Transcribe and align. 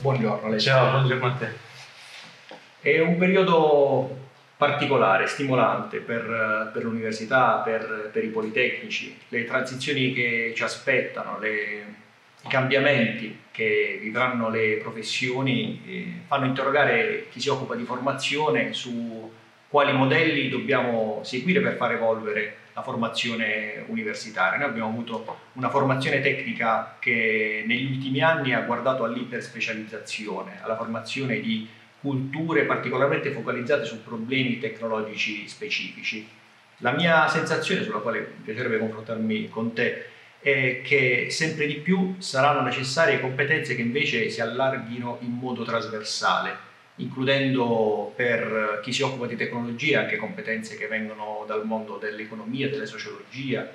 Buongiorno 0.00 0.46
Alessio. 0.46 0.70
Ciao, 0.70 0.90
buongiorno 0.92 1.26
a 1.26 1.32
te. 1.32 1.52
È 2.80 3.00
un 3.00 3.16
periodo 3.16 4.26
particolare, 4.56 5.26
stimolante 5.26 5.98
per, 5.98 6.70
per 6.72 6.84
l'università, 6.84 7.56
per, 7.64 8.10
per, 8.12 8.22
i 8.22 8.28
politecnici, 8.28 9.18
le 9.28 9.44
transizioni 9.44 10.12
che 10.12 10.52
ci 10.54 10.62
aspettano, 10.62 11.40
le, 11.40 11.94
i 12.42 12.48
cambiamenti 12.48 13.40
che 13.50 13.98
vivranno 14.00 14.50
le 14.50 14.76
professioni 14.76 15.82
eh, 15.84 16.12
fanno 16.28 16.46
interrogare 16.46 17.26
chi 17.30 17.40
si 17.40 17.48
occupa 17.48 17.74
di 17.74 17.82
formazione 17.82 18.72
su 18.72 19.32
quali 19.68 19.92
modelli 19.92 20.48
dobbiamo 20.48 21.20
seguire 21.24 21.60
per 21.60 21.74
far 21.74 21.92
evolvere 21.92 22.56
la 22.78 22.82
formazione 22.82 23.84
universitaria. 23.88 24.58
Noi 24.58 24.68
abbiamo 24.68 24.88
avuto 24.88 25.38
una 25.54 25.68
formazione 25.68 26.20
tecnica 26.20 26.96
che 27.00 27.64
negli 27.66 27.90
ultimi 27.90 28.20
anni 28.20 28.54
ha 28.54 28.60
guardato 28.60 29.04
all'iperspecializzazione, 29.04 30.60
alla 30.62 30.76
formazione 30.76 31.40
di 31.40 31.68
culture 32.00 32.64
particolarmente 32.64 33.32
focalizzate 33.32 33.84
su 33.84 34.04
problemi 34.04 34.58
tecnologici 34.60 35.48
specifici. 35.48 36.26
La 36.78 36.92
mia 36.92 37.26
sensazione, 37.26 37.82
sulla 37.82 37.98
quale 37.98 38.34
mi 38.36 38.44
piacerebbe 38.44 38.78
confrontarmi 38.78 39.48
con 39.48 39.72
te, 39.72 40.10
è 40.38 40.80
che 40.82 41.26
sempre 41.30 41.66
di 41.66 41.78
più 41.78 42.14
saranno 42.18 42.62
necessarie 42.62 43.18
competenze 43.18 43.74
che 43.74 43.82
invece 43.82 44.30
si 44.30 44.40
allarghino 44.40 45.18
in 45.22 45.32
modo 45.32 45.64
trasversale, 45.64 46.66
includendo 46.98 48.12
per 48.14 48.80
chi 48.82 48.92
si 48.92 49.02
occupa 49.02 49.26
di 49.26 49.36
tecnologia 49.36 50.00
anche 50.00 50.16
competenze 50.16 50.76
che 50.76 50.86
vengono 50.86 51.44
dal 51.46 51.64
mondo 51.64 51.96
dell'economia, 51.96 52.68
della 52.68 52.86
sociologia, 52.86 53.68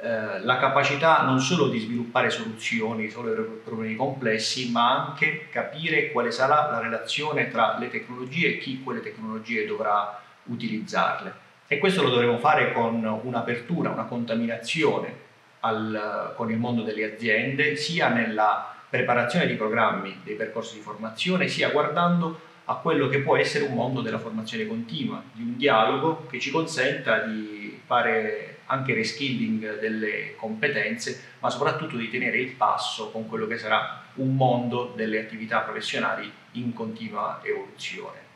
eh, 0.00 0.40
la 0.40 0.58
capacità 0.58 1.22
non 1.22 1.40
solo 1.40 1.68
di 1.68 1.80
sviluppare 1.80 2.30
soluzioni 2.30 3.10
solo 3.10 3.32
per 3.32 3.44
problemi 3.64 3.96
complessi, 3.96 4.70
ma 4.70 5.06
anche 5.06 5.48
capire 5.50 6.12
quale 6.12 6.30
sarà 6.30 6.70
la 6.70 6.80
relazione 6.80 7.50
tra 7.50 7.76
le 7.78 7.90
tecnologie 7.90 8.48
e 8.48 8.58
chi 8.58 8.82
quelle 8.82 9.00
tecnologie 9.00 9.66
dovrà 9.66 10.22
utilizzarle. 10.44 11.46
E 11.66 11.78
questo 11.78 12.02
lo 12.02 12.10
dovremo 12.10 12.38
fare 12.38 12.72
con 12.72 13.04
un'apertura, 13.04 13.90
una 13.90 14.04
contaminazione 14.04 15.26
al, 15.60 16.32
con 16.36 16.50
il 16.50 16.58
mondo 16.58 16.82
delle 16.82 17.12
aziende, 17.12 17.76
sia 17.76 18.08
nella 18.08 18.74
preparazione 18.88 19.46
di 19.46 19.54
programmi, 19.54 20.20
dei 20.22 20.34
percorsi 20.34 20.76
di 20.76 20.80
formazione, 20.80 21.48
sia 21.48 21.70
guardando 21.70 22.40
a 22.70 22.74
quello 22.76 23.08
che 23.08 23.20
può 23.20 23.36
essere 23.36 23.64
un 23.64 23.72
mondo 23.72 24.02
della 24.02 24.18
formazione 24.18 24.66
continua, 24.66 25.22
di 25.32 25.40
un 25.40 25.56
dialogo 25.56 26.26
che 26.26 26.38
ci 26.38 26.50
consenta 26.50 27.20
di 27.20 27.80
fare 27.86 28.58
anche 28.66 28.92
reskilling 28.92 29.78
delle 29.78 30.34
competenze, 30.36 31.22
ma 31.38 31.48
soprattutto 31.48 31.96
di 31.96 32.10
tenere 32.10 32.36
il 32.36 32.52
passo 32.52 33.10
con 33.10 33.26
quello 33.26 33.46
che 33.46 33.56
sarà 33.56 34.02
un 34.16 34.36
mondo 34.36 34.92
delle 34.94 35.20
attività 35.20 35.60
professionali 35.60 36.30
in 36.52 36.74
continua 36.74 37.40
evoluzione. 37.42 38.26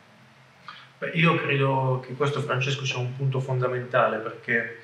Beh, 0.97 1.11
io 1.11 1.35
credo 1.35 2.03
che 2.07 2.15
questo, 2.15 2.41
Francesco, 2.41 2.87
sia 2.87 2.97
un 2.97 3.15
punto 3.15 3.39
fondamentale 3.39 4.17
perché 4.17 4.79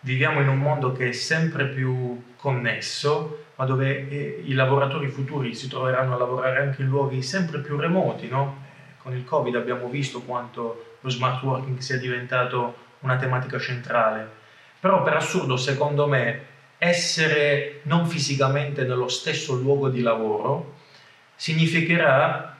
viviamo 0.00 0.42
in 0.42 0.48
un 0.48 0.58
mondo 0.58 0.92
che 0.92 1.08
è 1.08 1.12
sempre 1.12 1.68
più 1.68 2.22
connesso, 2.36 3.44
ma 3.54 3.64
dove 3.64 4.10
eh, 4.10 4.42
i 4.44 4.52
lavoratori 4.52 5.08
futuri 5.08 5.54
si 5.54 5.68
troveranno 5.68 6.16
a 6.16 6.18
lavorare 6.18 6.60
anche 6.60 6.82
in 6.82 6.88
luoghi 6.88 7.22
sempre 7.22 7.60
più 7.60 7.78
remoti. 7.78 8.28
No? 8.28 8.68
Con 9.02 9.14
il 9.14 9.24
Covid 9.24 9.54
abbiamo 9.56 9.88
visto 9.88 10.20
quanto 10.20 10.96
lo 11.00 11.08
smart 11.08 11.42
working 11.42 11.78
sia 11.78 11.98
diventato 11.98 12.88
una 13.00 13.16
tematica 13.16 13.58
centrale. 13.58 14.28
Però 14.78 15.02
per 15.02 15.16
assurdo, 15.16 15.56
secondo 15.56 16.06
me, 16.06 16.48
essere 16.78 17.80
non 17.84 18.06
fisicamente 18.06 18.84
nello 18.84 19.08
stesso 19.08 19.54
luogo 19.54 19.88
di 19.88 20.00
lavoro 20.00 20.76
significherà 21.36 22.56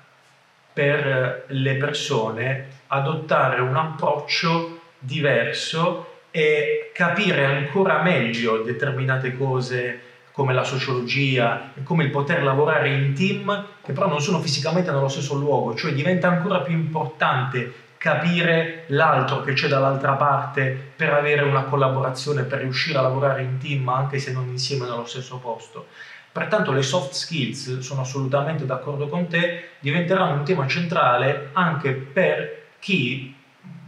per 0.72 1.44
le 1.48 1.74
persone 1.76 2.68
adottare 2.88 3.60
un 3.60 3.76
approccio 3.76 4.80
diverso 4.98 6.22
e 6.30 6.90
capire 6.94 7.44
ancora 7.44 8.02
meglio 8.02 8.62
determinate 8.62 9.36
cose 9.36 10.00
come 10.40 10.54
la 10.54 10.64
sociologia 10.64 11.72
e 11.74 11.82
come 11.82 12.04
il 12.04 12.10
poter 12.10 12.42
lavorare 12.42 12.88
in 12.88 13.12
team 13.12 13.66
che 13.84 13.92
però 13.92 14.08
non 14.08 14.22
sono 14.22 14.40
fisicamente 14.40 14.90
nello 14.90 15.08
stesso 15.08 15.34
luogo, 15.34 15.74
cioè 15.74 15.92
diventa 15.92 16.28
ancora 16.28 16.60
più 16.60 16.72
importante 16.72 17.88
capire 17.98 18.84
l'altro 18.86 19.42
che 19.42 19.52
c'è 19.52 19.68
dall'altra 19.68 20.12
parte 20.12 20.92
per 20.96 21.12
avere 21.12 21.42
una 21.42 21.64
collaborazione, 21.64 22.44
per 22.44 22.60
riuscire 22.60 22.96
a 22.96 23.02
lavorare 23.02 23.42
in 23.42 23.58
team 23.58 23.86
anche 23.90 24.18
se 24.18 24.32
non 24.32 24.48
insieme 24.48 24.88
nello 24.88 25.04
stesso 25.04 25.36
posto. 25.36 25.88
Pertanto 26.32 26.72
le 26.72 26.80
soft 26.80 27.12
skills, 27.12 27.80
sono 27.80 28.00
assolutamente 28.00 28.64
d'accordo 28.64 29.08
con 29.08 29.26
te, 29.28 29.72
diventeranno 29.78 30.38
un 30.38 30.44
tema 30.44 30.66
centrale 30.66 31.50
anche 31.52 31.92
per 31.92 32.68
chi 32.78 33.34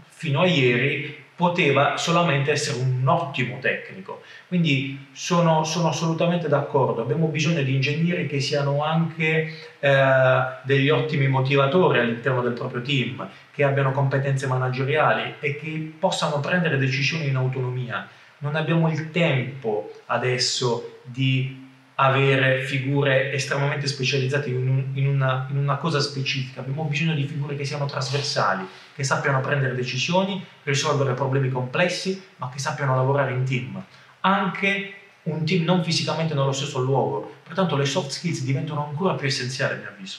fino 0.06 0.42
a 0.42 0.46
ieri 0.46 1.21
poteva 1.34 1.96
solamente 1.96 2.50
essere 2.50 2.80
un 2.80 3.06
ottimo 3.06 3.58
tecnico. 3.58 4.22
Quindi 4.48 5.06
sono, 5.12 5.64
sono 5.64 5.88
assolutamente 5.88 6.48
d'accordo, 6.48 7.02
abbiamo 7.02 7.26
bisogno 7.26 7.62
di 7.62 7.74
ingegneri 7.74 8.26
che 8.26 8.40
siano 8.40 8.84
anche 8.84 9.52
eh, 9.78 10.44
degli 10.62 10.90
ottimi 10.90 11.28
motivatori 11.28 11.98
all'interno 11.98 12.42
del 12.42 12.52
proprio 12.52 12.82
team, 12.82 13.28
che 13.50 13.64
abbiano 13.64 13.92
competenze 13.92 14.46
manageriali 14.46 15.34
e 15.40 15.56
che 15.56 15.92
possano 15.98 16.40
prendere 16.40 16.78
decisioni 16.78 17.28
in 17.28 17.36
autonomia. 17.36 18.06
Non 18.38 18.56
abbiamo 18.56 18.90
il 18.90 19.10
tempo 19.10 19.90
adesso 20.06 21.00
di 21.04 21.70
avere 21.96 22.62
figure 22.62 23.32
estremamente 23.32 23.86
specializzate 23.86 24.48
in, 24.48 24.68
un, 24.68 24.84
in, 24.94 25.06
una, 25.06 25.46
in, 25.50 25.56
una, 25.58 25.76
cosa 25.76 26.00
specifica, 26.00 26.60
abbiamo 26.60 26.84
bisogno 26.84 27.14
di 27.14 27.24
figure 27.24 27.54
che 27.54 27.64
siano 27.64 27.86
trasversali, 27.86 28.66
che 28.94 29.04
sappiano 29.04 29.40
prendere 29.40 29.74
decisioni, 29.74 30.44
risolvere 30.64 31.14
problemi 31.14 31.50
complessi, 31.50 32.22
ma 32.36 32.50
che 32.50 32.58
sappiano 32.58 32.94
lavorare 32.94 33.32
in 33.32 33.44
team. 33.44 33.82
Anche 34.20 34.94
un 35.24 35.44
team 35.44 35.64
non 35.64 35.84
fisicamente 35.84 36.34
nello 36.34 36.52
stesso 36.52 36.80
luogo, 36.80 37.36
pertanto 37.42 37.76
le 37.76 37.84
soft 37.84 38.10
skills 38.10 38.42
diventano 38.42 38.86
ancora 38.86 39.14
più 39.14 39.26
essenziali 39.26 39.74
a 39.74 39.76
mio 39.76 39.88
avviso. 39.88 40.18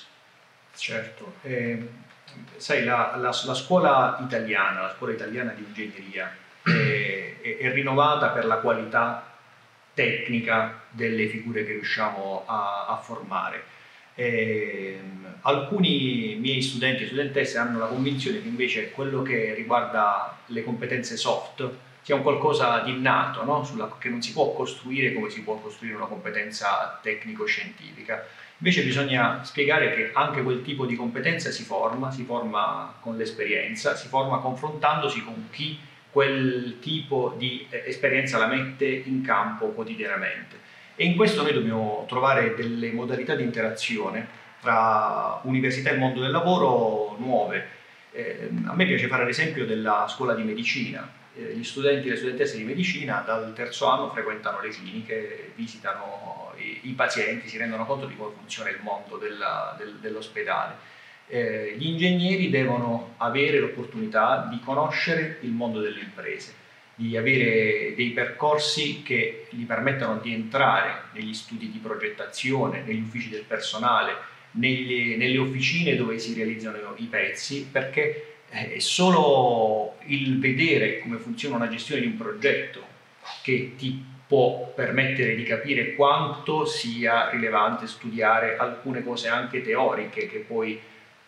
Certo, 0.76 1.36
eh, 1.42 1.88
sai 2.58 2.84
la, 2.84 3.16
la, 3.18 3.30
la, 3.46 3.54
scuola 3.54 4.18
italiana, 4.22 4.82
la 4.82 4.94
scuola 4.96 5.14
italiana 5.14 5.52
di 5.52 5.64
ingegneria 5.68 6.36
è, 6.64 7.38
è, 7.42 7.58
è 7.58 7.72
rinnovata 7.72 8.30
per 8.30 8.46
la 8.46 8.58
qualità 8.58 9.32
tecnica 9.94 10.82
delle 10.90 11.28
figure 11.28 11.64
che 11.66 11.74
riusciamo 11.74 12.44
a, 12.46 12.88
a 12.88 12.98
formare. 12.98 13.64
Eh, 14.16 15.00
alcuni 15.42 16.38
miei 16.40 16.62
studenti 16.62 17.04
e 17.04 17.08
studentesse 17.08 17.58
hanno 17.58 17.80
la 17.80 17.88
convinzione 17.88 18.42
che 18.42 18.48
invece 18.48 18.92
quello 18.92 19.22
che 19.22 19.54
riguarda 19.54 20.38
le 20.48 20.64
competenze 20.64 21.18
soft 21.18 21.70
sia 22.02 22.16
un 22.16 22.22
qualcosa 22.22 22.80
di 22.80 22.92
innato, 22.92 23.44
no? 23.46 23.64
Sulla, 23.64 23.96
che 23.98 24.10
non 24.10 24.22
si 24.22 24.34
può 24.34 24.54
costruire 24.54 25.14
come 25.14 25.30
si 25.30 25.42
può 25.42 25.56
costruire 25.56 25.96
una 25.96 26.06
competenza 26.06 27.00
tecnico-scientifica. 27.02 28.26
Invece 28.58 28.84
bisogna 28.84 29.44
spiegare 29.44 29.94
che 29.96 30.12
anche 30.14 30.44
quel 30.44 30.62
tipo 30.64 30.86
di 30.86 30.96
competenza 30.96 31.50
si 31.50 31.64
forma, 31.64 32.12
si 32.12 32.24
forma 32.24 32.94
con 33.00 33.16
l'esperienza, 33.18 33.96
si 33.96 34.08
forma 34.08 34.40
confrontandosi 34.40 35.24
con 35.24 35.48
chi 35.50 35.80
quel 36.12 36.78
tipo 36.80 37.36
di 37.38 37.66
eh, 37.70 37.84
esperienza 37.88 38.38
la 38.38 38.48
mette 38.48 38.86
in 38.86 39.22
campo 39.24 39.68
quotidianamente. 39.70 40.60
E 40.96 41.06
in 41.06 41.16
questo 41.16 41.42
noi 41.42 41.54
dobbiamo 41.54 42.06
trovare 42.08 42.56
delle 42.56 42.92
modalità 42.92 43.36
di 43.36 43.44
interazione 43.44 44.42
tra 44.62 45.40
università 45.44 45.90
e 45.90 45.98
mondo 45.98 46.22
del 46.22 46.32
lavoro 46.32 47.16
nuove. 47.20 47.82
Eh, 48.12 48.50
a 48.66 48.74
me 48.74 48.86
piace 48.86 49.08
fare 49.08 49.26
l'esempio 49.26 49.66
della 49.66 50.08
scuola 50.08 50.34
di 50.34 50.44
medicina. 50.44 51.22
Eh, 51.36 51.56
gli 51.56 51.64
studenti 51.64 52.08
e 52.08 52.12
le 52.12 52.18
studentesse 52.18 52.58
di 52.58 52.64
medicina 52.64 53.24
dal 53.26 53.54
terzo 53.54 53.88
anno 53.88 54.10
frequentano 54.10 54.62
le 54.62 54.70
cliniche, 54.70 55.54
visitano 55.56 56.54
i, 56.58 56.90
i 56.90 56.92
pazienti, 56.92 57.48
si 57.48 57.58
rendono 57.58 57.86
conto 57.86 58.06
di 58.06 58.16
come 58.16 58.34
funziona 58.38 58.70
il 58.70 58.80
mondo 58.82 59.18
della, 59.18 59.76
del, 59.78 59.96
dell'ospedale 60.00 60.92
eh, 61.28 61.76
gli 61.78 61.88
ingegneri 61.88 62.50
devono 62.50 63.16
avere 63.18 63.60
l'opportunità 63.60 64.48
di 64.50 64.60
conoscere 64.60 65.40
il 65.42 65.52
mondo 65.52 65.80
delle 65.80 66.00
imprese, 66.00 66.54
di 66.96 67.18
avere 67.18 67.94
dei 67.96 68.10
percorsi 68.10 69.02
che 69.02 69.48
gli 69.50 69.66
permettano 69.66 70.20
di 70.20 70.34
entrare 70.34 71.06
negli 71.14 71.34
studi 71.34 71.72
di 71.72 71.80
progettazione, 71.80 72.84
negli 72.86 73.02
uffici 73.02 73.30
del 73.30 73.44
personale, 73.44 74.16
negli, 74.52 75.16
nelle 75.18 75.38
officine 75.38 75.96
dove 75.96 76.20
si 76.20 76.34
realizzano 76.34 76.94
i 76.98 77.06
pezzi, 77.06 77.68
perché 77.72 78.36
eh, 78.50 78.76
è 78.76 78.80
solo 78.80 79.98
il 80.06 80.40
vedere 80.40 81.00
come 81.00 81.18
funziona 81.18 81.56
una 81.56 81.70
gestione 81.70 82.02
di 82.02 82.08
un 82.08 82.18
progetto 82.18 82.82
che 83.42 83.74
ti 83.78 84.12
può 84.28 84.72
permettere 84.76 85.36
di 85.36 85.44
capire 85.44 85.96
quanto 85.96 86.66
sia 86.66 87.30
rilevante 87.30 87.88
studiare 87.88 88.58
alcune 88.58 89.04
cose 89.04 89.28
anche 89.28 89.62
teoriche 89.62 90.28
che 90.28 90.40
poi 90.40 90.80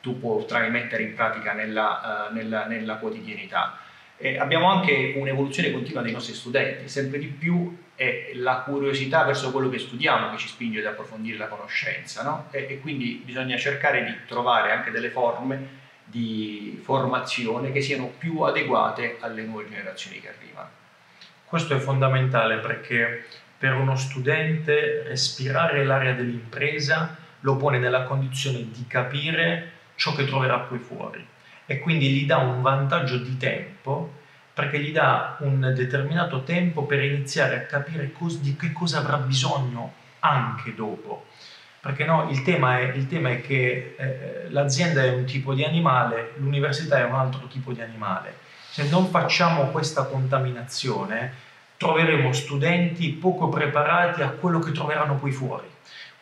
tu 0.01 0.19
potrai 0.19 0.69
mettere 0.69 1.03
in 1.03 1.13
pratica 1.13 1.53
nella, 1.53 2.29
uh, 2.29 2.33
nella, 2.33 2.65
nella 2.65 2.95
quotidianità. 2.97 3.79
E 4.17 4.37
abbiamo 4.37 4.69
anche 4.69 5.13
un'evoluzione 5.17 5.71
continua 5.71 6.01
dei 6.01 6.13
nostri 6.13 6.33
studenti, 6.33 6.87
sempre 6.87 7.19
di 7.19 7.27
più 7.27 7.83
è 7.95 8.31
la 8.35 8.57
curiosità 8.57 9.23
verso 9.23 9.51
quello 9.51 9.69
che 9.69 9.79
studiamo 9.79 10.31
che 10.31 10.37
ci 10.37 10.47
spinge 10.47 10.79
ad 10.79 10.85
approfondire 10.85 11.37
la 11.37 11.47
conoscenza, 11.47 12.23
no? 12.23 12.47
e, 12.51 12.67
e 12.69 12.79
quindi 12.79 13.21
bisogna 13.23 13.57
cercare 13.57 14.03
di 14.03 14.15
trovare 14.27 14.71
anche 14.71 14.91
delle 14.91 15.09
forme 15.09 15.83
di 16.03 16.79
formazione 16.83 17.71
che 17.71 17.81
siano 17.81 18.11
più 18.17 18.41
adeguate 18.41 19.17
alle 19.19 19.43
nuove 19.43 19.67
generazioni 19.67 20.19
che 20.19 20.29
arrivano. 20.29 20.69
Questo 21.45 21.73
è 21.75 21.79
fondamentale 21.79 22.57
perché 22.57 23.25
per 23.57 23.73
uno 23.73 23.95
studente 23.95 25.03
respirare 25.03 25.83
l'aria 25.83 26.13
dell'impresa 26.13 27.15
lo 27.41 27.55
pone 27.55 27.79
nella 27.79 28.03
condizione 28.03 28.69
di 28.71 28.85
capire 28.87 29.71
ciò 29.95 30.13
che 30.13 30.25
troverà 30.25 30.59
poi 30.59 30.79
fuori 30.79 31.25
e 31.65 31.79
quindi 31.79 32.09
gli 32.09 32.25
dà 32.25 32.37
un 32.37 32.61
vantaggio 32.61 33.17
di 33.17 33.37
tempo 33.37 34.23
perché 34.53 34.79
gli 34.79 34.91
dà 34.91 35.35
un 35.39 35.73
determinato 35.75 36.43
tempo 36.43 36.83
per 36.83 37.03
iniziare 37.03 37.55
a 37.57 37.65
capire 37.65 38.11
cos- 38.13 38.39
di 38.39 38.55
che 38.55 38.71
cosa 38.71 38.99
avrà 38.99 39.17
bisogno 39.17 39.93
anche 40.19 40.73
dopo. 40.73 41.25
Perché 41.81 42.05
no, 42.05 42.29
il, 42.31 42.41
tema 42.41 42.79
è, 42.79 42.93
il 42.95 43.07
tema 43.07 43.29
è 43.29 43.41
che 43.41 43.95
eh, 43.97 44.49
l'azienda 44.49 45.03
è 45.03 45.09
un 45.09 45.25
tipo 45.25 45.53
di 45.53 45.63
animale, 45.63 46.31
l'università 46.37 46.97
è 46.99 47.03
un 47.03 47.15
altro 47.15 47.47
tipo 47.47 47.73
di 47.73 47.81
animale. 47.81 48.37
Se 48.69 48.87
non 48.89 49.07
facciamo 49.07 49.65
questa 49.65 50.05
contaminazione, 50.05 51.33
troveremo 51.77 52.31
studenti 52.31 53.09
poco 53.09 53.49
preparati 53.49 54.21
a 54.21 54.29
quello 54.29 54.59
che 54.59 54.71
troveranno 54.71 55.15
poi 55.15 55.31
fuori. 55.31 55.67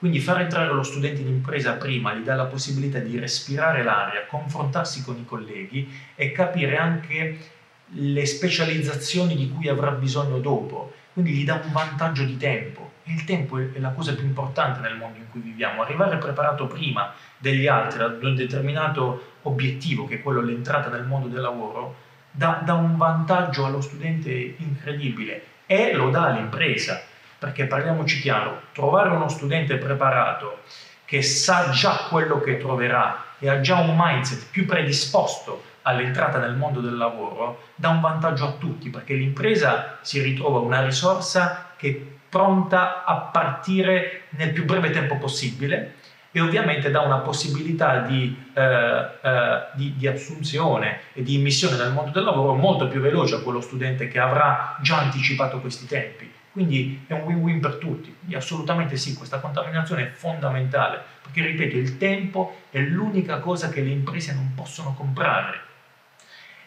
Quindi 0.03 0.19
far 0.19 0.41
entrare 0.41 0.73
lo 0.73 0.83
studente 0.83 1.21
in 1.21 1.29
impresa 1.29 1.75
prima 1.75 2.13
gli 2.13 2.25
dà 2.25 2.35
la 2.35 2.44
possibilità 2.44 3.00
di 3.00 3.17
respirare 3.17 3.83
l'aria, 3.83 4.25
confrontarsi 4.25 5.01
con 5.01 5.15
i 5.15 5.23
colleghi 5.23 5.89
e 6.13 6.33
capire 6.33 6.75
anche 6.75 7.38
le 7.85 8.25
specializzazioni 8.25 9.33
di 9.33 9.50
cui 9.50 9.69
avrà 9.69 9.91
bisogno 9.91 10.39
dopo, 10.39 10.91
quindi 11.13 11.31
gli 11.31 11.45
dà 11.45 11.61
un 11.63 11.71
vantaggio 11.71 12.25
di 12.25 12.35
tempo. 12.35 12.95
Il 13.03 13.23
tempo 13.23 13.57
è 13.57 13.79
la 13.79 13.91
cosa 13.91 14.13
più 14.13 14.25
importante 14.25 14.81
nel 14.81 14.97
mondo 14.97 15.19
in 15.19 15.29
cui 15.31 15.39
viviamo. 15.39 15.83
Arrivare 15.83 16.17
preparato 16.17 16.67
prima 16.67 17.13
degli 17.38 17.67
altri 17.67 18.03
ad 18.03 18.21
un 18.21 18.35
determinato 18.35 19.35
obiettivo, 19.44 20.06
che 20.06 20.15
è 20.15 20.21
quello 20.21 20.41
dell'entrata 20.41 20.89
nel 20.89 21.06
mondo 21.06 21.29
del 21.29 21.39
lavoro, 21.39 21.95
dà, 22.29 22.61
dà 22.61 22.73
un 22.73 22.97
vantaggio 22.97 23.63
allo 23.63 23.79
studente 23.79 24.56
incredibile 24.57 25.44
e 25.65 25.94
lo 25.94 26.09
dà 26.09 26.23
all'impresa. 26.23 27.01
Perché 27.44 27.66
parliamoci 27.66 28.22
chiaro, 28.22 28.62
trovare 28.72 29.10
uno 29.10 29.28
studente 29.28 29.75
preparato 29.75 30.62
che 31.04 31.22
sa 31.22 31.72
già 31.72 32.07
quello 32.07 32.40
che 32.40 32.56
troverà 32.56 33.22
e 33.38 33.50
ha 33.50 33.60
già 33.60 33.80
un 33.80 33.94
mindset 33.98 34.50
più 34.50 34.66
predisposto 34.66 35.62
all'entrata 35.81 36.38
nel 36.40 36.56
mondo 36.56 36.80
del 36.80 36.95
lavoro 36.95 37.63
dà 37.75 37.90
un 37.90 38.00
vantaggio 38.00 38.48
a 38.48 38.51
tutti 38.54 38.90
perché 38.90 39.16
l'impresa 39.16 39.98
si 40.00 40.22
ritrova 40.22 40.60
una 40.60 40.86
risorsa 40.86 41.74
che 41.75 41.90
è 41.90 42.13
pronta 42.30 43.04
a 43.04 43.16
partire 43.16 44.22
nel 44.30 44.54
più 44.54 44.63
breve 44.63 44.92
tempo 44.92 45.18
possibile 45.18 45.95
e 46.31 46.40
ovviamente 46.40 46.92
dà 46.92 47.01
una 47.01 47.18
possibilità 47.18 48.00
di, 48.00 48.42
eh, 48.54 49.07
eh, 49.22 49.63
di, 49.74 49.95
di, 49.98 50.07
assunzione 50.07 51.00
e 51.12 51.22
di 51.22 51.34
immissione 51.34 51.75
nel 51.75 51.92
mondo 51.92 52.12
del 52.12 52.24
lavoro 52.24 52.54
molto 52.54 52.88
più 52.88 53.01
veloce 53.01 53.36
a 53.36 53.42
quello 53.42 53.60
studente 53.60 54.07
che 54.07 54.19
avrà 54.19 54.78
già 54.81 55.00
anticipato 55.00 55.60
questi 55.60 55.86
tempi. 55.86 56.32
Quindi 56.53 57.03
è 57.07 57.13
un 57.13 57.23
win-win 57.23 57.59
per 57.59 57.75
tutti. 57.75 58.15
Quindi 58.17 58.35
assolutamente 58.35 58.95
sì, 58.95 59.15
questa 59.15 59.39
contaminazione 59.39 60.03
è 60.03 60.11
fondamentale, 60.11 61.01
perché 61.21 61.41
ripeto, 61.41 61.75
il 61.75 61.97
tempo 61.97 62.61
è 62.69 62.79
l'unica 62.79 63.39
cosa 63.39 63.69
che 63.69 63.81
le 63.81 63.89
imprese 63.89 64.33
non 64.33 64.53
possono 64.55 64.94
comprare 64.94 65.71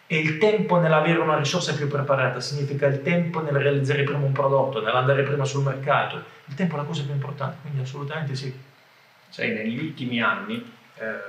e 0.09 0.19
il 0.19 0.37
tempo 0.37 0.79
nell'avere 0.79 1.19
una 1.19 1.37
risorsa 1.37 1.73
più 1.73 1.87
preparata 1.87 2.39
significa 2.39 2.87
il 2.87 3.01
tempo 3.01 3.41
nel 3.41 3.53
realizzare 3.53 4.03
prima 4.03 4.19
un 4.19 4.31
prodotto, 4.31 4.81
nell'andare 4.81 5.23
prima 5.23 5.43
sul 5.43 5.63
mercato. 5.63 6.23
Il 6.45 6.53
tempo 6.53 6.75
è 6.75 6.77
la 6.77 6.85
cosa 6.85 7.03
più 7.03 7.11
importante, 7.11 7.57
quindi 7.61 7.81
assolutamente 7.81 8.33
sì. 8.33 8.57
Sai, 9.27 9.51
negli 9.51 9.77
ultimi 9.77 10.21
anni 10.21 10.63
eh, 10.95 11.19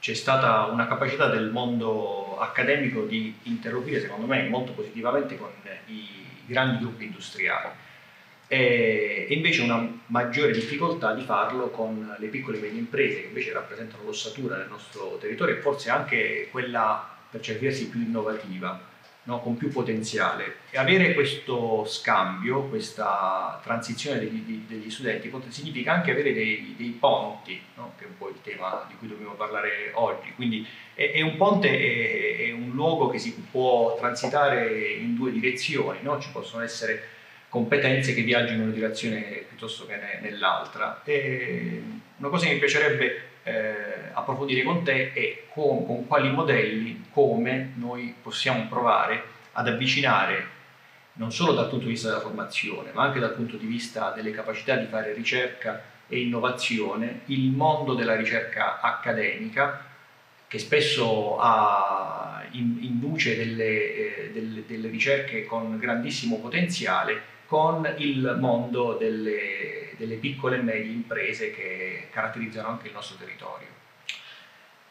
c'è 0.00 0.14
stata 0.14 0.64
una 0.64 0.88
capacità 0.88 1.28
del 1.28 1.50
mondo 1.50 2.38
accademico 2.40 3.02
di 3.02 3.38
interloquire, 3.44 4.00
secondo 4.00 4.26
me, 4.26 4.48
molto 4.48 4.72
positivamente 4.72 5.38
con 5.38 5.50
i 5.86 6.26
grandi 6.48 6.78
gruppi 6.78 7.04
industriali. 7.04 7.68
E 8.50 9.26
invece 9.28 9.60
una 9.62 9.86
maggiore 10.06 10.52
difficoltà 10.52 11.14
di 11.14 11.22
farlo 11.22 11.68
con 11.68 12.16
le 12.18 12.26
piccole 12.28 12.56
e 12.56 12.60
medie 12.62 12.78
imprese 12.78 13.20
che 13.20 13.26
invece 13.26 13.52
rappresentano 13.52 14.04
l'ossatura 14.04 14.56
del 14.56 14.68
nostro 14.68 15.18
territorio 15.20 15.56
e 15.56 15.60
forse 15.60 15.90
anche 15.90 16.48
quella 16.50 17.16
per 17.30 17.42
certi 17.42 17.64
versi 17.66 17.88
più 17.88 18.00
innovativa, 18.00 18.80
no? 19.28 19.40
con 19.40 19.56
più 19.56 19.70
potenziale. 19.70 20.56
E 20.70 20.78
avere 20.78 21.12
questo 21.12 21.84
scambio, 21.84 22.62
questa 22.64 23.60
transizione 23.62 24.18
degli, 24.18 24.64
degli 24.66 24.90
studenti 24.90 25.30
significa 25.48 25.92
anche 25.92 26.10
avere 26.10 26.32
dei, 26.32 26.74
dei 26.76 26.96
ponti, 26.98 27.60
no? 27.74 27.92
che 27.98 28.04
è 28.04 28.06
un 28.08 28.16
po' 28.16 28.30
il 28.30 28.40
tema 28.42 28.86
di 28.88 28.94
cui 28.98 29.06
dobbiamo 29.06 29.34
parlare 29.34 29.90
oggi. 29.94 30.32
Quindi 30.34 30.66
è, 30.94 31.12
è 31.12 31.20
un 31.20 31.36
ponte 31.36 31.68
è, 31.68 32.46
è, 32.46 32.52
un 32.52 32.70
luogo 32.70 33.10
che 33.10 33.18
si 33.18 33.34
può 33.50 33.96
transitare 33.96 34.72
in 34.72 35.14
due 35.14 35.30
direzioni, 35.30 35.98
no? 36.00 36.18
ci 36.18 36.30
possono 36.32 36.62
essere 36.62 37.16
competenze 37.50 38.14
che 38.14 38.22
viaggiano 38.22 38.56
in 38.56 38.62
una 38.62 38.72
direzione 38.72 39.44
piuttosto 39.46 39.84
che 39.84 39.98
nell'altra. 40.22 41.02
E 41.04 41.82
una 42.16 42.28
cosa 42.30 42.46
che 42.46 42.54
mi 42.54 42.58
piacerebbe 42.58 43.22
eh, 43.42 43.97
approfondire 44.18 44.62
con 44.62 44.82
te 44.82 45.12
è 45.12 45.44
con, 45.52 45.86
con 45.86 46.06
quali 46.06 46.30
modelli, 46.30 47.04
come 47.12 47.72
noi 47.76 48.14
possiamo 48.20 48.66
provare 48.68 49.22
ad 49.52 49.68
avvicinare 49.68 50.56
non 51.14 51.32
solo 51.32 51.52
dal 51.52 51.68
punto 51.68 51.86
di 51.86 51.90
vista 51.90 52.08
della 52.08 52.20
formazione, 52.20 52.90
ma 52.92 53.02
anche 53.02 53.18
dal 53.18 53.34
punto 53.34 53.56
di 53.56 53.66
vista 53.66 54.10
delle 54.10 54.30
capacità 54.30 54.76
di 54.76 54.86
fare 54.86 55.12
ricerca 55.14 55.82
e 56.08 56.20
innovazione, 56.20 57.20
il 57.26 57.50
mondo 57.50 57.94
della 57.94 58.14
ricerca 58.14 58.80
accademica, 58.80 59.84
che 60.46 60.58
spesso 60.58 61.36
ha, 61.38 62.42
induce 62.52 63.36
delle, 63.36 63.94
eh, 63.94 64.30
delle, 64.32 64.64
delle 64.66 64.88
ricerche 64.88 65.44
con 65.44 65.76
grandissimo 65.78 66.38
potenziale, 66.38 67.36
con 67.46 67.94
il 67.98 68.36
mondo 68.38 68.94
delle, 68.94 69.90
delle 69.96 70.16
piccole 70.16 70.58
e 70.58 70.62
medie 70.62 70.92
imprese 70.92 71.50
che 71.50 72.08
caratterizzano 72.10 72.68
anche 72.68 72.86
il 72.86 72.94
nostro 72.94 73.16
territorio. 73.16 73.77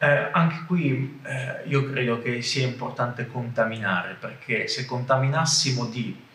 Eh, 0.00 0.28
anche 0.30 0.64
qui 0.66 1.20
eh, 1.24 1.62
io 1.66 1.90
credo 1.90 2.22
che 2.22 2.40
sia 2.40 2.66
importante 2.66 3.26
contaminare, 3.26 4.16
perché 4.18 4.68
se 4.68 4.84
contaminassimo 4.86 5.86
di 5.86 6.26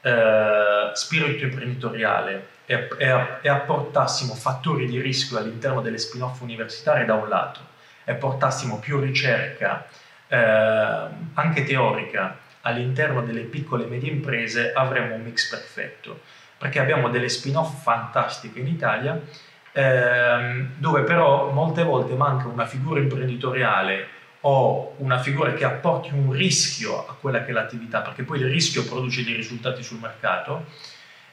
eh, 0.00 0.90
spirito 0.92 1.44
imprenditoriale 1.44 2.46
e, 2.64 2.88
e, 2.96 3.26
e, 3.42 3.48
apportassimo 3.48 4.34
fattori 4.34 4.86
di 4.86 5.00
rischio 5.00 5.38
all'interno 5.38 5.80
delle 5.80 5.98
spin-off 5.98 6.40
universitarie 6.40 7.04
da 7.04 7.14
un 7.14 7.28
lato 7.28 7.60
e 8.04 8.14
portassimo 8.14 8.78
più 8.78 9.00
ricerca 9.00 9.86
eh, 10.28 10.36
anche 10.36 11.64
teorica 11.64 12.36
all'interno 12.62 13.22
delle 13.22 13.42
piccole 13.42 13.84
e 13.84 13.88
medie 13.88 14.10
imprese 14.12 14.72
avremo 14.72 15.14
un 15.14 15.22
mix 15.22 15.48
perfetto, 15.48 16.20
perché 16.56 16.78
abbiamo 16.78 17.08
delle 17.08 17.28
spin-off 17.28 17.82
fantastiche 17.82 18.60
in 18.60 18.68
Italia, 18.68 19.20
ehm, 19.78 20.70
dove 20.78 21.02
però 21.02 21.52
molte 21.52 21.84
volte 21.84 22.14
manca 22.14 22.48
una 22.48 22.66
figura 22.66 22.98
imprenditoriale 22.98 24.16
o 24.40 24.94
una 24.98 25.18
figura 25.18 25.52
che 25.52 25.64
apporti 25.64 26.10
un 26.12 26.32
rischio 26.32 27.06
a 27.06 27.14
quella 27.18 27.44
che 27.44 27.50
è 27.50 27.52
l'attività, 27.52 28.00
perché 28.00 28.24
poi 28.24 28.40
il 28.40 28.48
rischio 28.48 28.84
produce 28.84 29.22
dei 29.22 29.34
risultati 29.34 29.82
sul 29.82 29.98
mercato, 30.00 30.64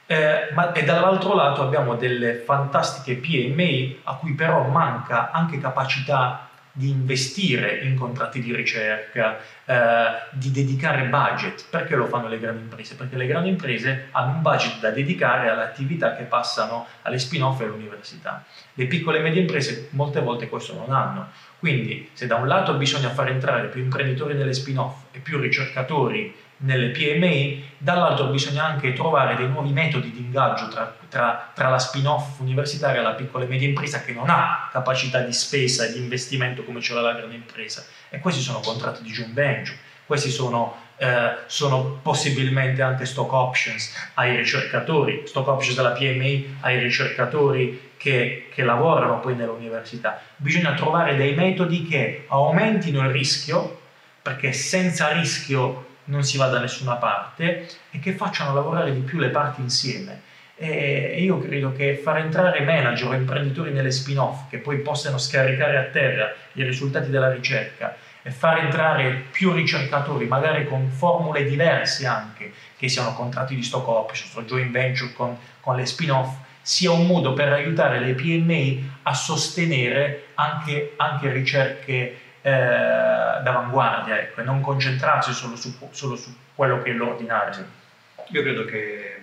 eh, 0.06 0.50
ma, 0.54 0.72
e 0.72 0.84
dall'altro 0.84 1.34
lato 1.34 1.62
abbiamo 1.62 1.96
delle 1.96 2.36
fantastiche 2.36 3.16
PMI 3.16 4.02
a 4.04 4.14
cui 4.14 4.34
però 4.34 4.62
manca 4.68 5.32
anche 5.32 5.58
capacità 5.58 6.45
di 6.76 6.90
investire 6.90 7.78
in 7.78 7.96
contratti 7.96 8.38
di 8.38 8.54
ricerca, 8.54 9.38
eh, 9.64 9.74
di 10.32 10.50
dedicare 10.50 11.06
budget. 11.06 11.64
Perché 11.70 11.96
lo 11.96 12.04
fanno 12.04 12.28
le 12.28 12.38
grandi 12.38 12.64
imprese? 12.64 12.96
Perché 12.96 13.16
le 13.16 13.26
grandi 13.26 13.48
imprese 13.48 14.08
hanno 14.10 14.34
un 14.34 14.42
budget 14.42 14.78
da 14.80 14.90
dedicare 14.90 15.48
alle 15.48 15.62
attività 15.62 16.14
che 16.14 16.24
passano 16.24 16.86
alle 17.02 17.18
spin-off 17.18 17.62
e 17.62 17.64
all'università. 17.64 18.44
Le 18.74 18.86
piccole 18.86 19.18
e 19.18 19.22
medie 19.22 19.40
imprese 19.40 19.88
molte 19.92 20.20
volte 20.20 20.50
questo 20.50 20.74
non 20.74 20.94
hanno. 20.94 21.30
Quindi 21.66 22.10
se 22.12 22.28
da 22.28 22.36
un 22.36 22.46
lato 22.46 22.74
bisogna 22.74 23.10
far 23.10 23.28
entrare 23.28 23.66
più 23.66 23.82
imprenditori 23.82 24.34
nelle 24.34 24.52
spin-off 24.52 25.06
e 25.10 25.18
più 25.18 25.40
ricercatori 25.40 26.32
nelle 26.58 26.90
PMI, 26.90 27.70
dall'altro 27.78 28.26
bisogna 28.26 28.62
anche 28.62 28.92
trovare 28.92 29.34
dei 29.34 29.48
nuovi 29.48 29.72
metodi 29.72 30.12
di 30.12 30.20
ingaggio 30.20 30.68
tra, 30.68 30.96
tra, 31.08 31.50
tra, 31.52 31.68
la 31.68 31.80
spin-off 31.80 32.38
universitaria 32.38 33.00
e 33.00 33.02
la 33.02 33.14
piccola 33.14 33.42
e 33.42 33.48
media 33.48 33.66
impresa 33.66 34.00
che 34.02 34.12
non 34.12 34.30
ha 34.30 34.68
capacità 34.70 35.18
di 35.22 35.32
spesa 35.32 35.84
e 35.84 35.92
di 35.92 35.98
investimento 35.98 36.62
come 36.62 36.80
ce 36.80 36.94
l'ha 36.94 37.00
la 37.00 37.14
grande 37.14 37.34
impresa. 37.34 37.84
E 38.10 38.20
questi 38.20 38.42
sono 38.42 38.60
contratti 38.60 39.02
di 39.02 39.10
joint 39.10 39.34
venture, 39.34 39.76
questi 40.06 40.30
sono, 40.30 40.76
eh, 40.98 41.38
sono 41.46 41.98
possibilmente 42.00 42.80
anche 42.80 43.06
stock 43.06 43.32
options 43.32 44.12
ai 44.14 44.36
ricercatori, 44.36 45.24
stock 45.26 45.48
options 45.48 45.74
della 45.74 45.90
PMI 45.90 46.58
ai 46.60 46.78
ricercatori 46.78 47.94
che, 48.06 48.46
che 48.52 48.62
lavorano 48.62 49.18
poi 49.18 49.34
nell'università. 49.34 50.20
Bisogna 50.36 50.74
trovare 50.74 51.16
dei 51.16 51.34
metodi 51.34 51.82
che 51.82 52.24
aumentino 52.28 53.00
il 53.02 53.10
rischio, 53.10 53.80
perché 54.22 54.52
senza 54.52 55.10
rischio 55.10 55.94
non 56.04 56.22
si 56.22 56.38
va 56.38 56.46
da 56.46 56.60
nessuna 56.60 56.94
parte 56.94 57.66
e 57.90 57.98
che 57.98 58.12
facciano 58.12 58.54
lavorare 58.54 58.94
di 58.94 59.00
più 59.00 59.18
le 59.18 59.30
parti 59.30 59.60
insieme. 59.60 60.22
E 60.54 61.16
io 61.20 61.40
credo 61.40 61.72
che 61.72 61.96
far 61.96 62.18
entrare 62.18 62.60
manager 62.60 63.08
o 63.08 63.14
imprenditori 63.14 63.72
nelle 63.72 63.90
spin-off 63.90 64.48
che 64.48 64.58
poi 64.58 64.78
possano 64.78 65.18
scaricare 65.18 65.76
a 65.76 65.82
terra 65.90 66.32
i 66.52 66.62
risultati 66.62 67.10
della 67.10 67.30
ricerca 67.30 67.96
e 68.22 68.30
far 68.30 68.58
entrare 68.58 69.24
più 69.32 69.52
ricercatori, 69.52 70.26
magari 70.26 70.64
con 70.66 70.88
formule 70.90 71.44
diverse 71.44 72.06
anche, 72.06 72.52
che 72.76 72.88
siano 72.88 73.14
contratti 73.14 73.56
di 73.56 73.62
stock 73.62 73.86
option 73.88 74.46
joint 74.46 74.70
venture 74.70 75.12
con, 75.12 75.36
con 75.60 75.74
le 75.74 75.84
spin-off, 75.84 76.44
sia 76.66 76.90
un 76.90 77.06
modo 77.06 77.32
per 77.32 77.52
aiutare 77.52 78.00
le 78.00 78.14
PMI 78.14 78.90
a 79.04 79.14
sostenere 79.14 80.30
anche, 80.34 80.94
anche 80.96 81.30
ricerche 81.30 82.18
eh, 82.42 82.50
d'avanguardia 82.50 84.18
ecco, 84.18 84.40
e 84.40 84.42
non 84.42 84.60
concentrarsi 84.60 85.32
solo 85.32 85.54
su, 85.54 85.72
solo 85.92 86.16
su 86.16 86.34
quello 86.56 86.82
che 86.82 86.90
è 86.90 86.92
l'ordinario. 86.92 87.64
Io 88.30 88.42
credo 88.42 88.64
che 88.64 89.22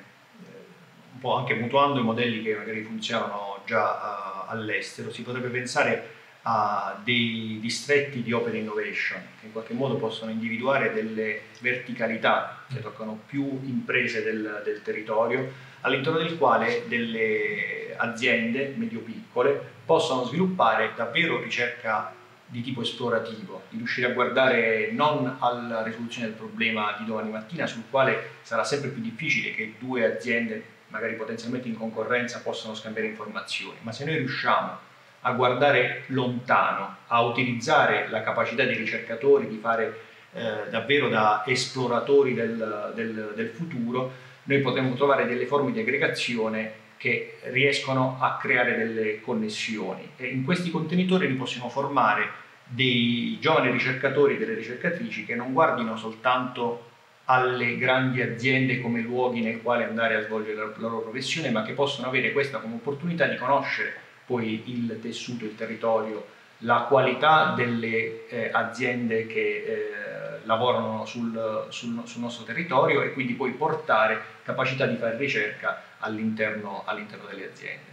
un 1.16 1.20
po' 1.20 1.36
anche 1.36 1.56
mutuando 1.56 2.00
i 2.00 2.04
modelli 2.04 2.42
che 2.42 2.56
magari 2.56 2.82
funzionano 2.84 3.62
già 3.66 4.46
uh, 4.48 4.50
all'estero, 4.50 5.12
si 5.12 5.22
potrebbe 5.24 5.50
pensare 5.50 6.12
a 6.44 6.98
dei 7.04 7.58
distretti 7.60 8.24
di 8.24 8.32
open 8.32 8.56
innovation 8.56 9.20
che 9.42 9.48
in 9.48 9.52
qualche 9.52 9.74
modo 9.74 9.96
possono 9.96 10.32
individuare 10.32 10.94
delle 10.94 11.42
verticalità 11.60 12.64
che 12.74 12.80
toccano 12.80 13.20
più 13.26 13.60
imprese 13.66 14.24
del, 14.24 14.62
del 14.64 14.82
territorio 14.82 15.72
all'interno 15.84 16.20
del 16.20 16.38
quale 16.38 16.84
delle 16.88 17.96
aziende 17.98 18.74
medio-piccole 18.76 19.72
possono 19.86 20.24
sviluppare 20.24 20.92
davvero 20.96 21.42
ricerca 21.42 22.14
di 22.46 22.62
tipo 22.62 22.82
esplorativo, 22.82 23.64
di 23.70 23.78
riuscire 23.78 24.08
a 24.08 24.14
guardare 24.14 24.92
non 24.92 25.38
alla 25.40 25.82
risoluzione 25.82 26.28
del 26.28 26.36
problema 26.36 26.96
di 27.00 27.06
domani 27.06 27.32
mattina, 27.32 27.66
sul 27.66 27.84
quale 27.90 28.32
sarà 28.42 28.64
sempre 28.64 28.90
più 28.90 29.02
difficile 29.02 29.54
che 29.54 29.74
due 29.80 30.06
aziende, 30.06 30.64
magari 30.90 31.16
potenzialmente 31.16 31.68
in 31.68 31.78
concorrenza, 31.78 32.42
possano 32.42 32.76
scambiare 32.76 33.08
informazioni, 33.08 33.78
ma 33.82 33.92
se 33.92 34.06
noi 34.06 34.18
riusciamo 34.18 34.78
a 35.22 35.32
guardare 35.32 36.04
lontano, 36.08 36.98
a 37.08 37.22
utilizzare 37.22 38.08
la 38.10 38.22
capacità 38.22 38.64
dei 38.64 38.76
ricercatori 38.76 39.48
di 39.48 39.58
fare 39.58 40.02
eh, 40.34 40.70
davvero 40.70 41.10
da 41.10 41.44
esploratori 41.46 42.34
del, 42.34 42.92
del, 42.94 43.34
del 43.36 43.50
futuro, 43.50 44.12
noi 44.44 44.62
potremmo 44.62 44.96
trovare 44.96 45.26
delle 45.26 45.46
forme 45.46 45.72
di 45.72 45.80
aggregazione 45.80 46.82
che 46.98 47.38
riescono 47.52 48.18
a 48.20 48.38
creare 48.38 48.78
delle 48.78 49.22
connessioni. 49.22 50.12
E 50.18 50.28
in 50.28 50.44
questi 50.44 50.72
contenitori 50.72 51.28
noi 51.28 51.38
possiamo 51.38 51.70
formare 51.70 52.42
dei 52.66 53.38
giovani 53.40 53.72
ricercatori 53.72 54.36
e 54.36 54.38
delle 54.38 54.54
ricercatrici 54.54 55.26
che 55.26 55.36
non 55.36 55.54
guardino 55.54 55.98
soltanto 55.98 56.92
alle 57.26 57.78
grandi 57.78 58.22
aziende 58.22 58.82
come 58.82 59.02
luoghi 59.02 59.42
nel 59.42 59.62
quali 59.62 59.84
andare 59.84 60.16
a 60.16 60.24
svolgere 60.24 60.56
la 60.56 60.72
loro 60.78 61.02
professione, 61.02 61.52
ma 61.52 61.64
che 61.64 61.74
possono 61.74 62.08
avere 62.08 62.32
questa 62.32 62.60
come 62.60 62.76
opportunità 62.76 63.28
di 63.28 63.38
conoscere 63.38 63.94
poi 64.26 64.64
il 64.66 65.00
tessuto, 65.02 65.46
il 65.46 65.56
territorio, 65.56 66.26
la 66.60 66.86
qualità 66.88 67.54
delle 67.56 68.28
eh, 68.28 68.50
aziende 68.52 69.28
che 69.28 69.64
eh, 69.68 70.23
lavorano 70.44 71.06
sul, 71.06 71.68
sul, 71.70 72.02
sul, 72.06 72.22
nostro 72.22 72.44
territorio 72.46 73.02
e 73.02 73.14
quindi 73.14 73.34
poi 73.34 73.52
portare 73.52 74.22
capacità 74.44 74.86
di 74.86 74.96
fare 74.96 75.18
ricerca 75.18 75.82
all'interno, 76.00 76.84
all'interno 76.86 77.28
delle 77.28 77.50
aziende. 77.50 77.92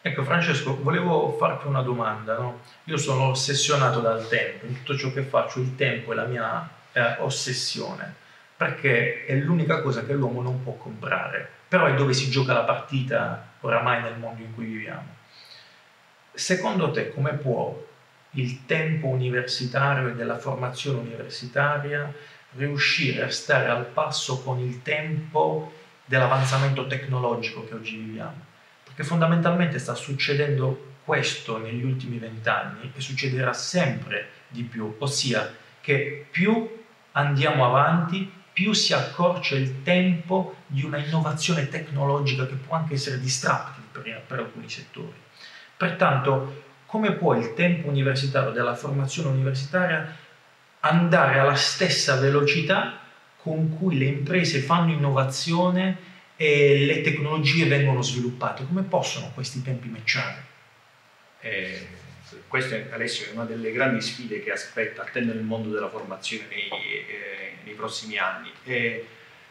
Ecco 0.00 0.22
Francesco, 0.22 0.80
volevo 0.82 1.32
farti 1.36 1.66
una 1.66 1.82
domanda. 1.82 2.36
No? 2.36 2.60
Io 2.84 2.96
sono 2.96 3.28
ossessionato 3.28 4.00
dal 4.00 4.26
tempo, 4.28 4.66
in 4.66 4.76
tutto 4.76 4.96
ciò 4.96 5.12
che 5.12 5.22
faccio 5.22 5.60
il 5.60 5.74
tempo 5.74 6.12
è 6.12 6.14
la 6.14 6.24
mia 6.24 6.68
eh, 6.92 7.16
ossessione, 7.18 8.14
perché 8.56 9.26
è 9.26 9.34
l'unica 9.34 9.82
cosa 9.82 10.04
che 10.04 10.14
l'uomo 10.14 10.40
non 10.40 10.62
può 10.62 10.74
comprare, 10.74 11.48
però 11.66 11.86
è 11.86 11.94
dove 11.94 12.12
si 12.12 12.30
gioca 12.30 12.52
la 12.52 12.64
partita 12.64 13.46
oramai 13.60 14.02
nel 14.02 14.18
mondo 14.18 14.42
in 14.42 14.54
cui 14.54 14.66
viviamo. 14.66 15.16
Secondo 16.32 16.92
te 16.92 17.12
come 17.12 17.32
può 17.32 17.76
il 18.38 18.64
tempo 18.66 19.08
universitario 19.08 20.08
e 20.08 20.14
della 20.14 20.38
formazione 20.38 21.00
universitaria 21.00 22.12
riuscire 22.56 23.24
a 23.24 23.30
stare 23.30 23.68
al 23.68 23.86
passo 23.86 24.42
con 24.42 24.58
il 24.60 24.82
tempo 24.82 25.72
dell'avanzamento 26.04 26.86
tecnologico 26.86 27.64
che 27.64 27.74
oggi 27.74 27.96
viviamo? 27.96 28.46
Perché 28.84 29.04
fondamentalmente 29.04 29.78
sta 29.78 29.94
succedendo 29.94 30.86
questo 31.04 31.58
negli 31.58 31.84
ultimi 31.84 32.18
vent'anni 32.18 32.92
e 32.94 33.00
succederà 33.00 33.52
sempre 33.52 34.28
di 34.48 34.62
più, 34.62 34.96
ossia 34.98 35.54
che 35.80 36.26
più 36.30 36.84
andiamo 37.12 37.66
avanti, 37.66 38.30
più 38.52 38.72
si 38.72 38.92
accorcia 38.92 39.56
il 39.56 39.82
tempo 39.82 40.56
di 40.66 40.84
una 40.84 40.98
innovazione 40.98 41.68
tecnologica 41.68 42.46
che 42.46 42.54
può 42.54 42.76
anche 42.76 42.94
essere 42.94 43.20
disruptive 43.20 43.86
per, 43.92 44.22
per 44.26 44.38
alcuni 44.40 44.68
settori. 44.68 45.14
Pertanto, 45.76 46.64
come 46.88 47.12
può 47.12 47.34
il 47.34 47.52
tempo 47.52 47.88
universitario 47.88 48.50
della 48.50 48.74
formazione 48.74 49.28
universitaria 49.28 50.16
andare 50.80 51.38
alla 51.38 51.54
stessa 51.54 52.16
velocità 52.16 52.98
con 53.36 53.76
cui 53.76 53.98
le 53.98 54.06
imprese 54.06 54.60
fanno 54.60 54.92
innovazione 54.92 55.98
e 56.34 56.86
le 56.86 57.02
tecnologie 57.02 57.66
vengono 57.66 58.00
sviluppate? 58.00 58.64
Come 58.66 58.84
possono 58.84 59.30
questi 59.34 59.62
tempi 59.62 59.88
matchare? 59.88 60.42
Eh, 61.40 61.86
questa 62.48 62.80
Alessio 62.90 63.26
è 63.26 63.34
una 63.34 63.44
delle 63.44 63.70
grandi 63.70 64.00
sfide 64.00 64.42
che 64.42 64.50
aspetta, 64.50 65.02
attende 65.02 65.34
il 65.34 65.42
mondo 65.42 65.68
della 65.68 65.90
formazione 65.90 66.46
nei, 66.48 66.70
eh, 66.70 67.52
nei 67.64 67.74
prossimi 67.74 68.16
anni. 68.16 68.50
E, 68.64 69.06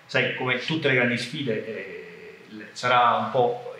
sai, 0.07 0.33
come 0.33 0.57
tutte 0.57 0.87
le 0.87 0.95
grandi 0.95 1.17
sfide, 1.19 1.65
eh, 1.67 2.67
sarà 2.71 3.13
un 3.17 3.29
po' 3.29 3.76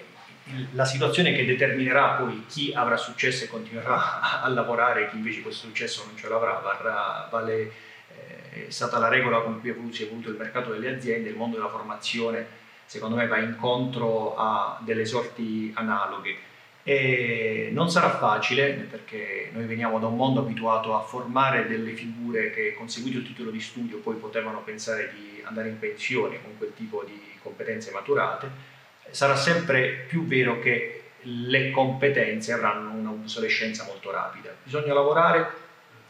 la 0.74 0.86
situazione 0.86 1.34
che 1.34 1.46
determinerà 1.46 2.14
poi 2.14 2.46
chi 2.48 2.74
avrà 2.74 2.98
successo 2.98 3.44
e 3.44 3.48
continuerà 3.48 4.42
a 4.42 4.48
lavorare, 4.50 5.10
chi 5.10 5.18
invece 5.18 5.42
questo 5.42 5.68
successo 5.68 6.04
non 6.06 6.18
ce 6.18 6.28
l'avrà, 6.28 6.54
varrà, 6.54 7.28
vale, 7.32 7.72
eh, 8.10 8.68
è 8.68 8.70
stata 8.70 8.98
la 8.98 9.08
regola 9.08 9.42
con 9.42 9.60
cui 9.60 9.94
si 9.94 10.04
è 10.04 10.06
evoluto 10.06 10.30
il 10.30 10.38
mercato 10.38 10.72
delle 10.72 10.96
aziende, 10.96 11.30
il 11.30 11.36
mondo 11.36 11.58
della 11.58 11.70
formazione 11.70 12.66
secondo 12.88 13.18
me 13.18 13.28
va 13.28 13.38
incontro 13.38 14.36
a 14.38 14.80
delle 14.82 15.06
sorti 15.06 15.72
analoghe. 15.76 16.46
E 16.84 17.70
non 17.74 17.92
sarà 17.92 18.12
facile 18.12 18.72
perché 18.90 19.50
noi 19.54 19.66
veniamo 19.66 20.00
da 20.00 20.08
un 20.08 20.16
mondo 20.16 20.40
abituato 20.40 20.96
a 20.96 21.02
formare 21.02 21.68
delle 21.68 21.92
figure 21.92 22.50
che 22.52 22.74
conseguito 22.76 23.18
il 23.18 23.26
titolo 23.26 23.52
di 23.52 23.60
studio 23.60 23.98
poi 23.98 24.16
potevano 24.16 24.62
pensare 24.62 25.12
di 25.14 25.42
andare 25.44 25.68
in 25.68 25.80
pensione 25.80 26.42
con 26.42 26.58
quel 26.58 26.72
tipo 26.74 27.04
di 27.04 27.22
competenze 27.44 27.92
maturate 27.92 28.76
sarà 29.12 29.36
sempre 29.36 30.06
più 30.08 30.26
vero 30.26 30.60
che 30.60 31.04
le 31.22 31.72
competenze 31.72 32.54
avranno 32.54 32.92
un'obsolescenza 32.92 33.86
molto 33.86 34.12
rapida. 34.12 34.54
Bisogna 34.64 34.94
lavorare 34.94 35.66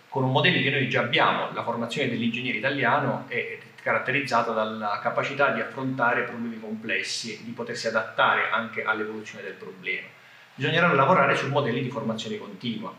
con 0.10 0.24
un 0.24 0.32
modello 0.32 0.62
che 0.62 0.70
noi 0.70 0.90
già 0.90 1.02
abbiamo, 1.02 1.52
la 1.54 1.64
formazione 1.64 2.10
dell'ingegnere 2.10 2.58
italiano 2.58 3.26
è 3.28 3.58
caratterizzata 3.82 4.52
dalla 4.52 5.00
capacità 5.02 5.52
di 5.52 5.62
affrontare 5.62 6.24
problemi 6.24 6.60
complessi 6.60 7.44
di 7.44 7.52
potersi 7.52 7.88
adattare 7.88 8.50
anche 8.52 8.84
all'evoluzione 8.84 9.44
del 9.44 9.54
problema. 9.54 10.08
Bisognerà 10.56 10.92
lavorare 10.92 11.36
su 11.36 11.48
modelli 11.48 11.82
di 11.82 11.90
formazione 11.90 12.38
continua 12.38 12.94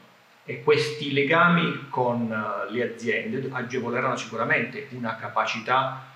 e 0.45 0.63
questi 0.63 1.13
legami 1.13 1.89
con 1.91 2.33
eh, 2.33 2.73
le 2.73 2.95
aziende 2.95 3.49
agevoleranno 3.51 4.17
sicuramente 4.17 4.89
una 4.93 5.17
capacità 5.17 6.07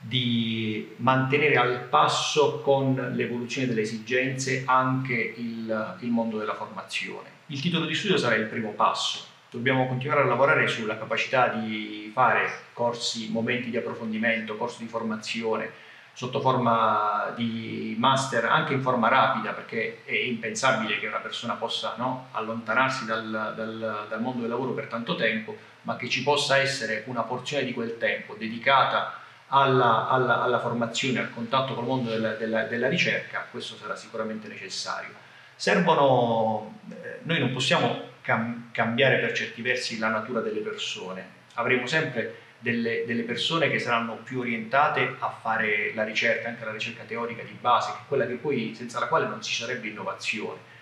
di 0.00 0.94
mantenere 0.98 1.56
al 1.56 1.86
passo 1.90 2.60
con 2.60 3.12
l'evoluzione 3.14 3.66
delle 3.66 3.80
esigenze 3.80 4.62
anche 4.64 5.34
il, 5.36 5.96
il, 6.00 6.10
mondo 6.10 6.38
della 6.38 6.54
formazione. 6.54 7.30
Il 7.46 7.60
titolo 7.60 7.84
di 7.84 7.94
studio 7.94 8.16
sarà 8.16 8.36
il 8.36 8.46
primo 8.46 8.70
passo, 8.70 9.26
dobbiamo 9.50 9.86
continuare 9.88 10.22
a 10.22 10.26
lavorare 10.26 10.68
sulla 10.68 10.96
capacità 10.96 11.48
di 11.48 12.10
fare 12.14 12.48
corsi, 12.72 13.28
momenti 13.30 13.70
di 13.70 13.76
approfondimento, 13.76 14.56
corsi 14.56 14.82
di 14.82 14.88
formazione 14.88 15.86
sotto 16.18 16.40
forma 16.40 17.32
di 17.36 17.94
master 17.96 18.46
anche 18.46 18.72
in 18.72 18.82
forma 18.82 19.06
rapida 19.06 19.52
perché 19.52 20.02
è 20.04 20.14
impensabile 20.14 20.98
che 20.98 21.06
una 21.06 21.18
persona 21.18 21.54
possa 21.54 21.94
no, 21.96 22.26
allontanarsi 22.32 23.04
dal, 23.04 23.52
dal, 23.54 24.06
dal 24.08 24.20
mondo 24.20 24.40
del 24.40 24.50
lavoro 24.50 24.72
per 24.72 24.88
tanto 24.88 25.14
tempo 25.14 25.56
ma 25.82 25.94
che 25.94 26.08
ci 26.08 26.24
possa 26.24 26.56
essere 26.56 27.04
una 27.06 27.22
porzione 27.22 27.64
di 27.64 27.72
quel 27.72 27.98
tempo 27.98 28.34
dedicata 28.34 29.26
alla, 29.48 30.08
alla, 30.08 30.42
alla, 30.42 30.60
formazione, 30.60 31.20
al 31.20 31.32
contatto 31.32 31.74
col 31.74 31.84
mondo 31.84 32.10
della, 32.10 32.32
della, 32.34 32.64
della, 32.64 32.88
ricerca, 32.88 33.46
questo 33.50 33.76
sarà 33.76 33.96
sicuramente 33.96 34.48
necessario. 34.48 35.14
Servono, 35.54 36.80
eh, 36.90 37.20
noi 37.22 37.38
non 37.38 37.52
possiamo 37.52 38.00
cam, 38.20 38.70
cambiare 38.72 39.18
per 39.18 39.32
certi 39.32 39.62
versi 39.62 39.98
la 39.98 40.08
natura 40.08 40.40
delle 40.40 40.60
persone, 40.60 41.36
avremo 41.54 41.86
sempre 41.86 42.46
delle, 42.58 43.04
delle, 43.06 43.22
persone 43.22 43.70
che 43.70 43.78
saranno 43.78 44.16
più 44.16 44.40
orientate 44.40 45.16
a 45.18 45.30
fare 45.30 45.92
la 45.94 46.04
ricerca, 46.04 46.48
anche 46.48 46.64
la 46.64 46.72
ricerca 46.72 47.04
teorica 47.04 47.42
di 47.42 47.56
base, 47.58 47.92
poi, 48.06 48.74
senza 48.74 48.98
la 48.98 49.06
quale 49.06 49.26
non 49.26 49.42
ci 49.42 49.54
sarebbe 49.54 49.88
innovazione. 49.88 50.76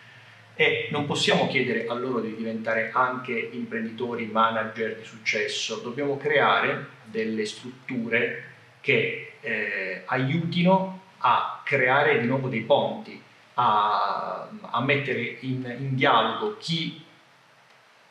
e 0.59 0.89
non 0.91 1.05
possiamo 1.05 1.49
chiedere 1.49 1.87
a 1.87 1.93
loro 1.93 2.21
di 2.21 2.35
diventare 2.35 2.91
anche 2.93 3.33
imprenditori, 3.53 4.25
manager 4.25 4.97
di 4.97 5.05
successo, 5.05 5.81
dobbiamo 5.81 6.17
creare 6.17 6.87
delle 7.05 7.45
strutture 7.45 8.55
che 8.87 9.33
eh, 9.41 10.03
aiutino 10.05 11.01
a 11.19 11.61
creare 11.65 12.21
di 12.21 12.29
nuovo 12.29 12.47
dei 12.47 12.61
ponti, 12.61 13.21
a, 13.55 14.49
a 14.61 14.81
mettere 14.81 15.39
in, 15.41 15.75
in 15.77 15.97
dialogo 15.97 16.57
chi 16.57 17.05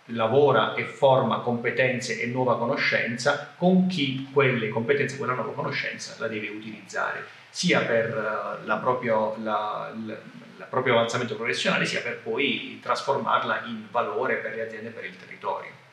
lavora 0.07 0.73
e 0.73 0.83
forma 0.83 1.39
competenze 1.39 2.19
e 2.19 2.25
nuova 2.25 2.57
conoscenza 2.57 3.53
con 3.57 3.87
chi 3.87 4.27
quelle 4.33 4.67
competenze, 4.67 5.15
quella 5.15 5.33
nuova 5.33 5.53
conoscenza 5.53 6.15
la 6.17 6.27
deve 6.27 6.49
utilizzare 6.49 7.25
sia 7.49 7.79
per 7.79 8.07
eh, 8.09 8.65
la 8.65 8.75
proprio, 8.75 9.37
la, 9.43 9.93
la, 10.05 10.13
il 10.13 10.67
proprio 10.69 10.95
avanzamento 10.95 11.37
professionale 11.37 11.85
sia 11.85 12.01
per 12.01 12.19
poi 12.19 12.81
trasformarla 12.83 13.63
in 13.67 13.87
valore 13.89 14.35
per 14.35 14.55
le 14.55 14.63
aziende 14.63 14.89
e 14.89 14.91
per 14.91 15.05
il 15.05 15.15
territorio. 15.15 15.83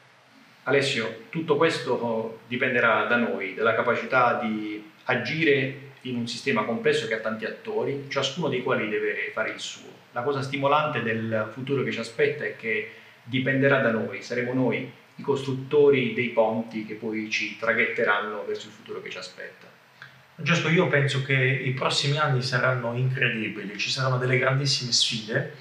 Alessio, 0.65 1.25
tutto 1.29 1.57
questo 1.57 2.41
dipenderà 2.47 3.05
da 3.07 3.17
noi, 3.17 3.55
dalla 3.55 3.75
capacità 3.75 4.39
di 4.41 4.91
agire 5.05 5.91
in 6.03 6.17
un 6.17 6.29
sistema 6.29 6.63
complesso 6.63 7.09
che 7.09 7.15
ha 7.15 7.19
tanti 7.19 7.45
attori, 7.45 8.07
ciascuno 8.09 8.49
dei 8.49 8.63
quali 8.63 8.89
deve 8.89 9.31
fare 9.33 9.51
il 9.51 9.59
suo. 9.59 9.91
La 10.13 10.23
cosa 10.23 10.41
stimolante 10.41 11.03
del 11.03 11.49
futuro 11.53 11.83
che 11.83 11.91
ci 11.91 11.99
aspetta 11.99 12.45
è 12.45 12.55
che 12.55 12.93
dipenderà 13.25 13.81
da 13.81 13.91
noi, 13.91 14.23
saremo 14.23 14.53
noi 14.53 14.89
i 15.17 15.23
costruttori 15.23 16.15
dei 16.15 16.29
ponti 16.29 16.87
che 16.87 16.95
poi 16.95 17.29
ci 17.29 17.59
traghetteranno 17.59 18.45
verso 18.47 18.69
il 18.69 18.73
futuro 18.73 19.03
che 19.03 19.11
ci 19.11 19.19
aspetta. 19.19 19.67
Francesco, 20.35 20.69
io 20.69 20.87
penso 20.87 21.23
che 21.25 21.35
i 21.35 21.73
prossimi 21.73 22.19
anni 22.19 22.41
saranno 22.41 22.95
incredibili, 22.95 23.77
ci 23.79 23.91
saranno 23.91 24.19
delle 24.19 24.39
grandissime 24.39 24.93
sfide, 24.93 25.55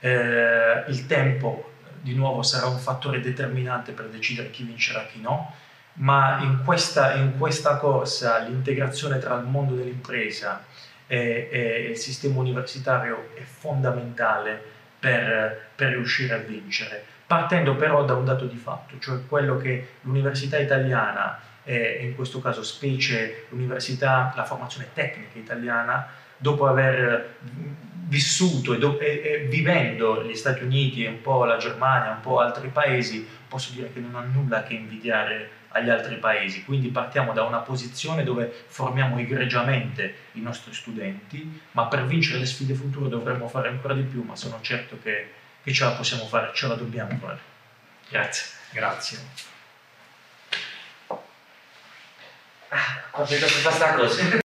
eh, 0.00 0.84
il 0.88 1.06
tempo 1.06 1.67
di 2.00 2.14
nuovo 2.14 2.42
sarà 2.42 2.66
un 2.66 2.78
fattore 2.78 3.20
determinante 3.20 3.92
per 3.92 4.06
decidere 4.08 4.50
chi 4.50 4.64
vincerà 4.64 5.04
e 5.04 5.12
chi 5.12 5.20
no, 5.20 5.54
ma 5.94 6.38
in 6.42 6.62
questa, 6.64 7.14
in 7.14 7.38
questa 7.38 7.76
corsa 7.76 8.38
l'integrazione 8.38 9.18
tra 9.18 9.34
il 9.36 9.44
mondo 9.44 9.74
dell'impresa 9.74 10.64
e, 11.06 11.48
e 11.50 11.90
il 11.90 11.96
sistema 11.96 12.38
universitario 12.38 13.30
è 13.34 13.42
fondamentale 13.42 14.62
per, 14.98 15.70
per 15.74 15.92
riuscire 15.92 16.34
a 16.34 16.38
vincere, 16.38 17.04
partendo 17.26 17.76
però 17.76 18.04
da 18.04 18.14
un 18.14 18.24
dato 18.24 18.46
di 18.46 18.56
fatto, 18.56 18.98
cioè 18.98 19.26
quello 19.26 19.56
che 19.56 19.96
l'università 20.02 20.58
italiana 20.58 21.40
e 21.64 21.98
in 22.02 22.14
questo 22.14 22.40
caso 22.40 22.62
specie 22.62 23.46
l'università, 23.50 24.32
la 24.34 24.44
formazione 24.44 24.88
tecnica 24.94 25.38
italiana, 25.38 26.08
dopo 26.38 26.66
aver 26.66 27.36
vissuto 28.08 28.72
e, 28.72 28.78
do, 28.78 28.98
e, 28.98 29.20
e, 29.22 29.38
vivendo 29.48 30.24
gli 30.24 30.34
Stati 30.34 30.62
Uniti 30.62 31.04
e 31.04 31.08
un 31.08 31.20
po' 31.20 31.44
la 31.44 31.58
Germania, 31.58 32.12
un 32.12 32.20
po' 32.20 32.40
altri 32.40 32.68
paesi, 32.68 33.26
posso 33.46 33.72
dire 33.72 33.92
che 33.92 34.00
non 34.00 34.16
ha 34.16 34.22
nulla 34.22 34.62
che 34.62 34.74
invidiare 34.74 35.50
agli 35.68 35.90
altri 35.90 36.16
paesi. 36.16 36.64
Quindi 36.64 36.88
partiamo 36.88 37.32
da 37.32 37.42
una 37.44 37.58
posizione 37.58 38.24
dove 38.24 38.50
formiamo 38.66 39.18
egregiamente 39.18 40.14
i 40.32 40.40
nostri 40.40 40.72
studenti, 40.72 41.60
ma 41.72 41.86
per 41.86 42.06
vincere 42.06 42.38
le 42.38 42.46
sfide 42.46 42.74
future 42.74 43.08
dovremmo 43.08 43.48
fare 43.48 43.68
ancora 43.68 43.94
di 43.94 44.02
più, 44.02 44.22
ma 44.22 44.36
sono 44.36 44.58
certo 44.62 44.98
che, 45.02 45.32
che 45.62 45.72
ce 45.72 45.84
la 45.84 45.90
possiamo 45.90 46.24
fare, 46.24 46.50
ce 46.54 46.66
la 46.66 46.74
dobbiamo 46.74 47.16
fare. 47.20 47.38
Grazie. 48.08 48.56
Grazie. 48.70 49.18
Ah, 52.70 53.02
ho 53.12 53.24
detto 53.24 53.46
questa 53.46 53.94
cosa. 53.94 54.36